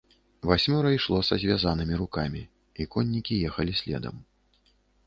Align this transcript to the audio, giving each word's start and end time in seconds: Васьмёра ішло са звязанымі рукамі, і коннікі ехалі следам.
Васьмёра 0.51 0.93
ішло 0.97 1.19
са 1.27 1.35
звязанымі 1.43 2.01
рукамі, 2.01 2.43
і 2.81 2.91
коннікі 2.97 3.41
ехалі 3.53 3.73
следам. 3.83 4.15